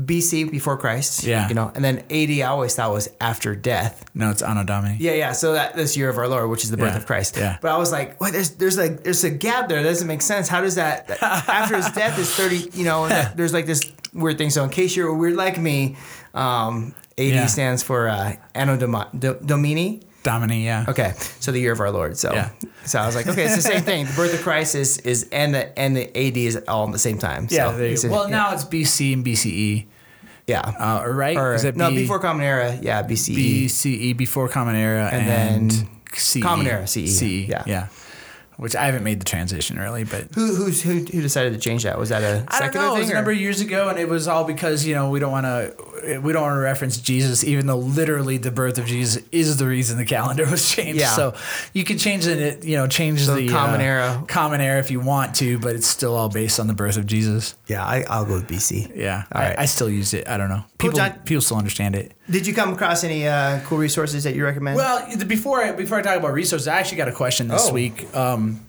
[0.00, 1.48] BC before Christ, Yeah.
[1.48, 4.04] you know, and then AD I always thought was after death.
[4.14, 4.96] no, it's Anno Domini.
[4.98, 5.32] Yeah, yeah.
[5.32, 7.36] So that this year of our Lord, which is the birth Yeah, of Christ.
[7.36, 7.58] yeah.
[7.60, 9.82] But I was like, wait, There's there's like there's a gap there.
[9.82, 10.48] That doesn't make sense.
[10.48, 12.70] How does that after his death is thirty?
[12.72, 13.82] You know, and that- there's like this
[14.14, 14.48] weird thing.
[14.50, 15.96] So in case you're weird like me,
[16.34, 17.46] um, AD Yeah.
[17.46, 20.00] stands for uh, Anno Dom- Do- Domini.
[20.22, 20.84] Domini, yeah.
[20.88, 22.16] Okay, so the year of our Lord.
[22.16, 22.50] So Yeah.
[22.84, 24.06] so I was like, okay, it's the same thing.
[24.06, 26.98] The birth of Christ is is and the and the AD is all at the
[27.00, 27.48] same time.
[27.50, 27.70] Yeah.
[27.72, 28.10] So there you it's go.
[28.10, 29.86] well, now it's BC and BCE,
[30.46, 30.60] yeah.
[30.60, 31.36] uh, right?
[31.36, 33.64] or, Is it no, B- before Common Era, yeah, BCE.
[33.64, 36.40] BCE before Common Era And and, then CE.
[36.40, 37.64] Common Era, CE, CE, yeah.
[37.66, 37.88] yeah.
[38.58, 41.82] Which I haven't made the transition really, but who who's who who decided to change
[41.82, 41.98] that?
[41.98, 42.90] Was that a I don't know.
[42.90, 42.98] It thing?
[43.00, 45.18] was a or- number of years ago, and it was all because you know we
[45.18, 48.86] don't want to we don't want to reference Jesus, even though literally the birth of
[48.86, 51.00] Jesus is the reason the calendar was changed.
[51.00, 51.10] Yeah.
[51.14, 51.34] So
[51.72, 54.24] you can change it, you know, change So the Common uh, Era.
[54.28, 57.06] common era if you want to, but it's still all based on the birth of
[57.06, 57.54] Jesus.
[57.66, 58.96] Yeah, I, I'll go with BC.
[58.96, 59.58] Yeah, All I, right.
[59.60, 60.28] I still use it.
[60.28, 60.64] I don't know.
[60.78, 62.12] People people still understand it.
[62.30, 64.76] Did you come across any uh, cool resources that you recommend?
[64.76, 67.72] Well, before I, before I talk about resources, I actually got a question this Oh.
[67.72, 68.14] week.
[68.16, 68.64] Um,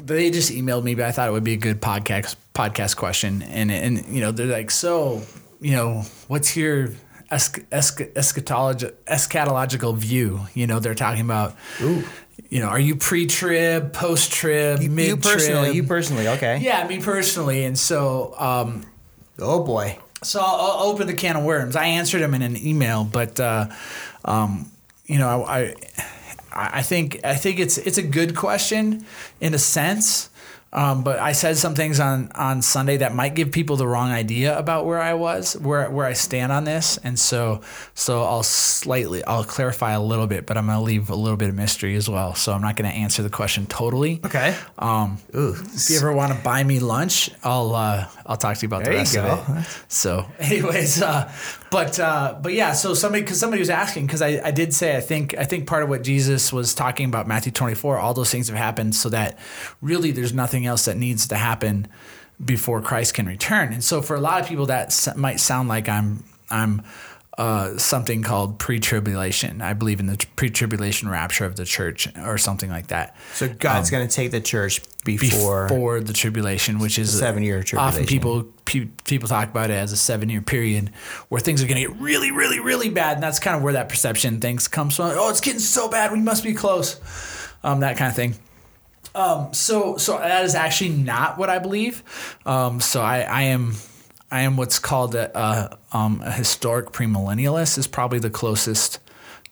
[0.00, 3.42] they just emailed me, but I thought it would be a good podcast podcast question,
[3.42, 5.22] and and you know they're like, so
[5.60, 6.90] you know, what's your
[7.30, 10.40] esch- eschatologi- eschatological view?
[10.54, 11.54] You know, they're talking about.
[12.50, 15.16] You know, are you pre-trib, post-trib, you, mid-trib?
[15.16, 16.58] you personally, you personally, okay.
[16.62, 18.84] yeah, me personally, and so um,
[19.40, 19.98] Oh boy.
[20.22, 21.76] so I'll, I'll open the can of worms.
[21.76, 23.66] I answered him in an email, but uh,
[24.24, 24.70] um,
[25.04, 25.74] you know, I,
[26.52, 29.04] I I think I think it's it's a good question
[29.40, 30.30] in a sense.
[30.72, 34.10] Um, but I said some things on, on Sunday that might give people the wrong
[34.10, 37.62] idea about where I was, where where I stand on this, and so
[37.94, 41.48] so I'll slightly I'll clarify a little bit, but I'm gonna leave a little bit
[41.48, 42.34] of mystery as well.
[42.34, 44.20] So I'm not gonna answer the question totally.
[44.26, 44.54] Okay.
[44.78, 45.56] Um, Ooh.
[45.58, 48.84] if you ever want to buy me lunch, I'll uh, I'll talk to you about
[48.84, 49.66] There the rest of it.
[49.88, 51.32] So, anyways, uh,
[51.70, 54.96] but uh, but yeah, so somebody because somebody was asking because I, I did say
[54.96, 58.30] I think I think part of what Jesus was talking about Matthew 24, all those
[58.30, 59.38] things have happened so that
[59.80, 61.88] really there's nothing else that needs to happen
[62.42, 63.72] before Christ can return.
[63.72, 66.82] And so for a lot of people that might sound like I'm I'm
[67.38, 69.62] uh, something called pre-tribulation.
[69.62, 73.16] I believe in the pre-tribulation rapture of the church or something like that.
[73.34, 75.68] So God's going to take the church before.
[75.68, 78.00] before the tribulation, which is seven-year tribulation.
[78.00, 80.90] Often people pe- people talk about it as a seven year period
[81.28, 83.74] where things are going to get really, really, really bad, and that's kind of where
[83.74, 85.12] that perception things comes from.
[85.14, 87.00] Oh, it's getting so bad, we must be close.
[87.62, 88.34] Um, that kind of thing.
[89.14, 92.02] Um, so so that is actually not what I believe.
[92.44, 93.74] Um, so I, I am
[94.30, 98.98] I am what's called a, a, um, a historic premillennialist is probably the closest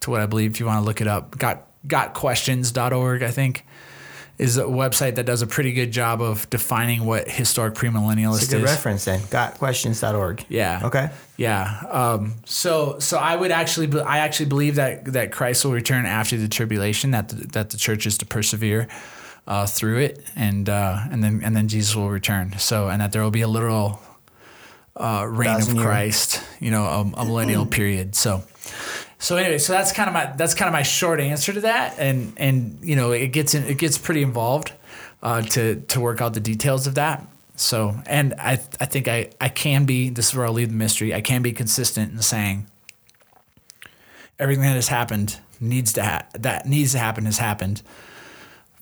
[0.00, 0.52] to what I believe.
[0.52, 3.64] If you want to look it up, got gotquestions.org, I think,
[4.38, 8.52] is a website that does a pretty good job of defining what historic premillennialist It's
[8.52, 8.70] a good is.
[8.70, 9.20] reference then.
[9.20, 10.44] Gotquestions.org.
[10.50, 10.82] Yeah.
[10.84, 11.10] Okay.
[11.38, 11.80] Yeah.
[11.88, 16.36] Um, so so I would actually I actually believe that that Christ will return after
[16.36, 18.88] the tribulation that the, that the church is to persevere
[19.46, 22.58] uh, through it and uh, and then and then Jesus will return.
[22.58, 24.02] So and that there will be a literal
[24.96, 25.78] uh, reign of Thousand.
[25.78, 28.14] Christ, you know, a, a millennial period.
[28.14, 28.42] So
[29.18, 31.98] so anyway, so that's kind of my that's kind of my short answer to that,
[31.98, 34.72] and and you know it gets in, it gets pretty involved
[35.22, 37.26] uh, to to work out the details of that.
[37.56, 40.74] So and I I think I I can be this is where I'll leave the
[40.74, 41.14] mystery.
[41.14, 42.66] I can be consistent in saying
[44.38, 47.82] everything that has happened needs to ha- that needs to happen has happened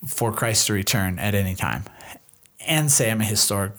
[0.04, 1.84] for Christ to return at any time,
[2.66, 3.72] and say I'm a historic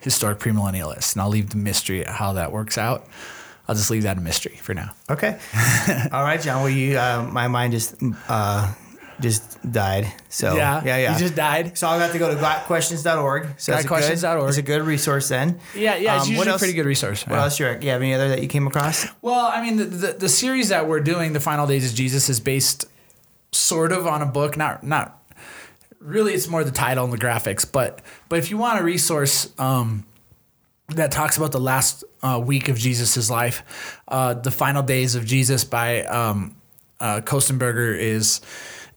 [0.00, 1.12] historic premillennialists.
[1.14, 3.06] and I'll leave the mystery of how that works out.
[3.68, 4.94] I'll just leave that a mystery for now.
[5.10, 5.38] Okay.
[6.12, 6.62] All right, John.
[6.62, 7.96] Well, you, uh, my mind just,
[8.28, 8.72] uh,
[9.20, 10.10] just died.
[10.30, 11.12] So Yeah, yeah, yeah.
[11.12, 11.76] you just died.
[11.76, 13.48] So I'll have to go to gotquestions.org.
[13.58, 14.48] So that's a good- Gotquestions.org.
[14.48, 15.58] It's a good resource then.
[15.74, 17.26] Yeah, yeah, it's Um, usually what a pretty good resource.
[17.26, 17.42] What yeah.
[17.42, 17.58] else?
[17.60, 19.06] You, you have any other that you came across?
[19.20, 22.28] Well, I mean, the, the the series that we're doing, the Final Days of Jesus,
[22.30, 22.86] is based
[23.52, 24.56] sort of on a book.
[24.56, 25.17] Not not
[26.00, 26.34] really.
[26.34, 27.70] It's more the title and the graphics.
[27.70, 30.06] But but if you want a resource um,
[30.88, 35.24] that talks about the last uh, week of Jesus's life, uh, the Final Days of
[35.24, 36.56] Jesus by um,
[37.00, 38.40] uh, Kostenberger is.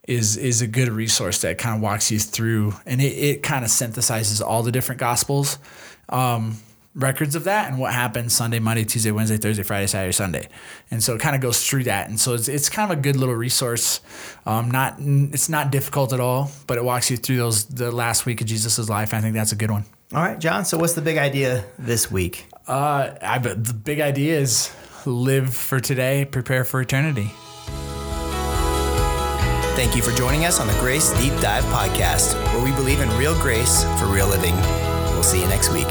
[0.07, 3.63] Is, is a good resource that kind of walks you through and it, it kind
[3.63, 5.59] of synthesizes all the different gospels
[6.09, 6.57] um,
[6.93, 10.47] records of that and what happened Sunday, Monday, Tuesday, Wednesday, Thursday, Friday, Saturday, Sunday.
[10.89, 12.09] And so it kind of goes through that.
[12.09, 14.01] And so it's, it's kind of a good little resource.
[14.45, 18.25] Um, not it's not difficult at all, but it walks you through those the last
[18.25, 19.13] week of Jesus's life.
[19.13, 19.85] I think that's a good one.
[20.13, 20.65] All right, John.
[20.65, 22.47] So what's the big idea this week?
[22.67, 24.73] Uh, I bet the big idea is
[25.05, 27.31] live for today, prepare for eternity.
[29.73, 33.09] Thank you for joining us on the Grace Deep Dive podcast, where we believe in
[33.17, 34.55] real grace for real living.
[35.13, 35.87] We'll see you next week.